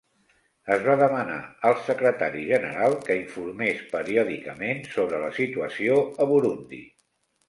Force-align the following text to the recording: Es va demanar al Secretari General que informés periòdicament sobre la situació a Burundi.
Es 0.75 0.79
va 0.85 0.93
demanar 0.99 1.35
al 1.71 1.75
Secretari 1.89 2.45
General 2.51 2.95
que 3.03 3.17
informés 3.19 3.83
periòdicament 3.91 4.81
sobre 4.95 5.21
la 5.25 5.29
situació 5.37 5.99
a 6.27 6.29
Burundi. 6.33 6.81